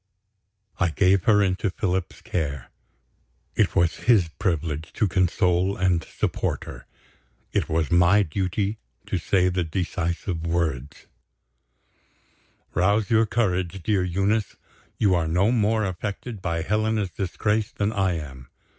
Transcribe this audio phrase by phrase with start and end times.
[0.79, 2.71] I gave her into Philip's care.
[3.53, 6.87] It was his privilege to console and support her.
[7.51, 11.05] It was my duty to say the decisive words:
[12.73, 14.55] "Rouse your courage, dear Eunice;
[14.97, 18.49] you are no more affected by Helena's disgrace than I am.